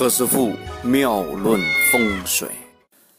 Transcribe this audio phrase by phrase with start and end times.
[0.00, 1.60] 何师傅妙论
[1.92, 2.48] 风水，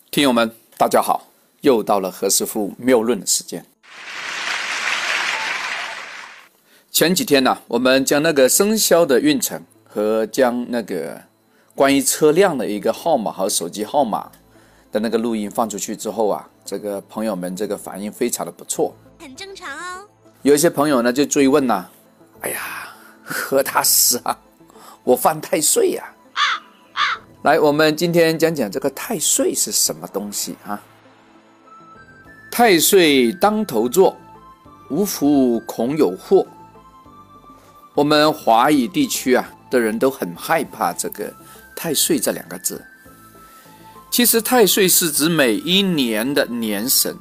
[0.10, 1.28] 听友们大家好，
[1.60, 3.64] 又到了何师傅妙论的时间。
[6.92, 11.22] 前几天呢，我们将那个生肖的运程和将那个
[11.76, 14.32] 关于车辆的一个号码和手机号码
[14.92, 20.04] 的那个录音放出去之后啊，这个朋友们这个反应非常的不错，很正常哦。
[20.42, 21.86] 有一些朋友呢就追问呐，
[22.40, 22.90] 哎呀，
[23.24, 24.36] 何大师啊，
[25.04, 26.04] 我犯太岁呀。
[27.44, 30.80] 来，我们今天讲讲这个太岁是什么东西啊？
[32.52, 34.16] 太岁当头坐，
[34.92, 36.46] 无福恐有祸。
[37.96, 41.34] 我们华语地区啊的人都很害怕这个
[41.76, 42.80] 太岁这两个字。
[44.12, 47.18] 其实太岁是指每一年的年神。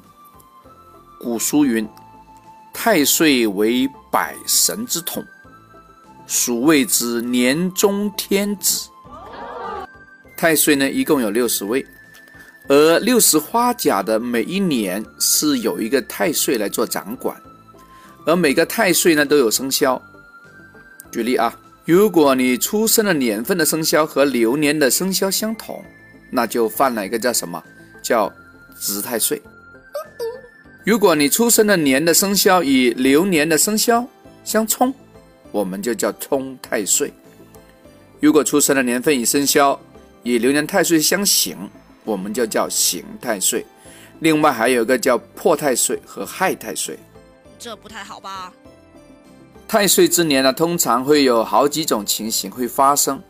[1.19, 1.89] 古书云
[2.75, 5.25] ：“太岁为百神之统，
[6.27, 8.90] 属谓之年中天子。”
[10.41, 11.85] 太岁呢，一共有六十位，
[12.67, 17.37] 而六十花甲的每一年是有一个太岁来做掌管，
[18.25, 20.01] 而每个太岁呢都有生肖。
[21.13, 25.85] 举例啊，如果你出生的年份的生肖和流年的生肖相同，
[26.31, 27.63] 那就犯了一个叫什么？
[28.03, 28.33] 叫
[28.79, 29.43] 值太岁。
[30.87, 34.09] 如果你出生的年的生肖与流年的生肖
[34.43, 34.91] 相冲，
[35.53, 37.13] 我们就叫冲太岁。
[38.21, 39.79] 如果出生的年份与生肖
[40.23, 41.71] 与流年太岁相刑，
[42.05, 43.65] 我们就叫刑太岁。
[44.21, 46.99] 另外还有一个叫破太岁和害太岁，
[47.59, 48.53] 这不太好吧？
[49.67, 53.23] 太岁之年呢，通常会有好几种情形会发生。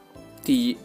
[0.43, 0.77] 第一，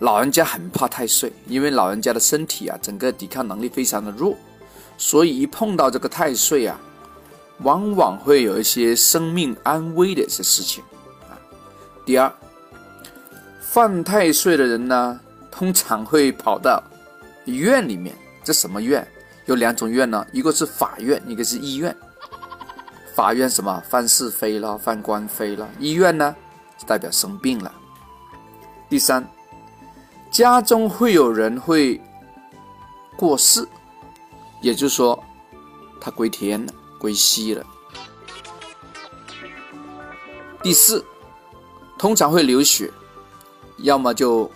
[0.00, 4.34] 老人家很怕太岁，因为老人家的身体啊，整个抵抗能力非常的弱，
[4.98, 6.80] 所以一碰到这个太岁啊，
[7.60, 10.82] 往往会有一些生命安危的一些事情
[11.28, 11.38] 啊。
[12.04, 12.32] 第二。
[13.68, 16.82] 犯太岁的人呢，通常会跑到
[17.44, 18.16] 院里面。
[18.42, 19.06] 这什么院？
[19.44, 21.94] 有两种院呢，一个是法院，一个是医院。
[23.14, 23.82] 法院什么？
[23.88, 25.68] 犯是非了，犯官非了。
[25.78, 26.34] 医院呢，
[26.86, 27.70] 代表生病了。
[28.88, 29.28] 第三，
[30.30, 32.00] 家中会有人会
[33.14, 33.66] 过世，
[34.62, 35.22] 也就是说，
[36.00, 37.66] 他归天了，归西了。
[40.62, 41.04] 第四，
[41.98, 42.90] 通常会流血。
[43.78, 44.50] 要么就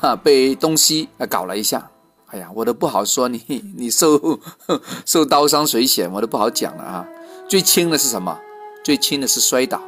[0.00, 1.90] 哈被东西啊搞了一下，
[2.26, 3.42] 哎呀，我都不好说你
[3.76, 4.40] 你受
[5.04, 7.06] 受刀伤水险，我都不好讲了啊。
[7.48, 8.38] 最轻的是什么？
[8.82, 9.80] 最轻的是摔倒。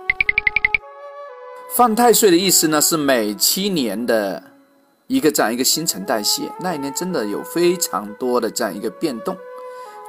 [1.74, 4.42] 犯太岁的意思呢，是每七年的
[5.06, 9.36] 一个这样一个新陈代谢，那一年真的有非常多的这样一个变动，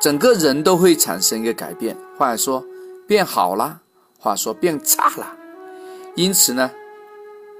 [0.02, 2.63] 整个人都会产生一个改变，话说
[3.07, 3.80] 变好了，
[4.19, 5.36] 话说变差了。
[6.16, 6.69] 因此呢。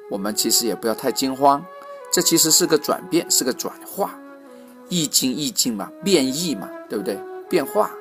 [0.10, 1.64] 我们其实也不要太惊慌，
[2.12, 4.18] 这其实是个转变，是个转化，
[4.90, 7.18] 易经易经嘛，变异嘛，对不对？
[7.50, 7.92] 变化。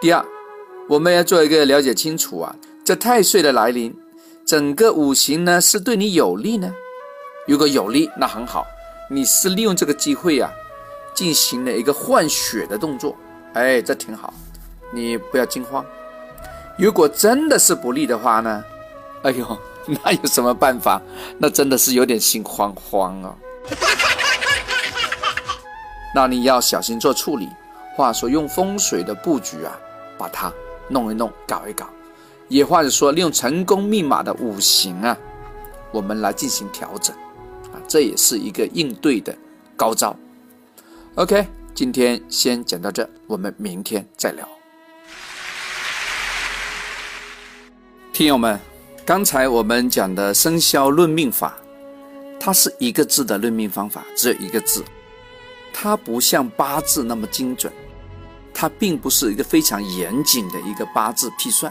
[0.00, 0.24] 第二，
[0.88, 3.94] 我们要做一个了解清楚啊，这太岁的来临，
[4.46, 6.74] 整个五行呢是对你有利呢？
[7.46, 8.66] 如果有利，那很好，
[9.10, 10.50] 你是利用这个机会啊，
[11.14, 13.14] 进行了一个换血的动作，
[13.52, 14.32] 哎，这挺好，
[14.92, 15.84] 你不要惊慌。
[16.78, 18.64] 如果真的是不利的话呢？
[19.24, 19.58] 哎呦。
[20.02, 20.98] 那有什么办法？
[21.36, 23.36] 那真的是有点心慌慌啊。
[26.14, 27.46] 那你要小心做处理。
[27.94, 29.78] 话说用风水的布局啊，
[30.16, 30.50] 把它
[30.88, 31.86] 弄一弄，搞一搞。
[32.48, 35.14] 也或者说利用成功密码的五行啊，
[35.92, 37.14] 我们来进行调整
[37.74, 39.36] 啊，这也是一个应对的
[39.76, 40.16] 高招。
[41.16, 44.48] OK，今天先讲到这，我们明天再聊。
[48.14, 48.73] 听友们。
[49.06, 51.54] 刚才我们讲的生肖论命法，
[52.40, 54.82] 它是一个字的论命方法，只有一个字，
[55.74, 57.70] 它不像八字那么精准，
[58.54, 61.70] 它并不是一个非常严谨的一个八字批算。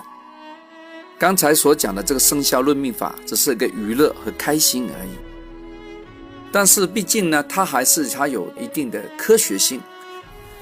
[1.17, 5.09] 刚才所讲的这个生肖论命法，只是一个娱乐和开心而已。
[6.51, 9.81] 但是毕竟呢，它还是它有一定的科学性，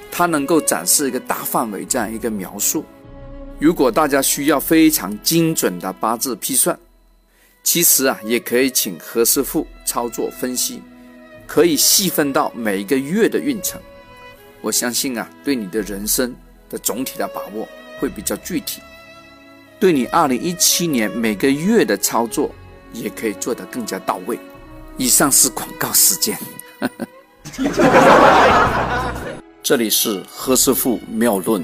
[0.09, 2.85] 它能够展示一个大范围这样一个描述。
[3.61, 6.75] 如果大家需要非常精准的八字批算，
[7.61, 10.81] 其实啊，也可以请何师傅操作分析，
[11.45, 13.79] 可以细分到每一个月的运程。
[14.61, 16.35] 我相信啊，对你的人生
[16.71, 17.69] 的总体的把握
[17.99, 18.81] 会比较具体，
[19.79, 22.49] 对你二零一七年每个月的操作
[22.93, 24.39] 也可以做得更加到位。
[24.97, 26.35] 以上是广告时间，
[29.61, 31.63] 这里是何师傅妙论。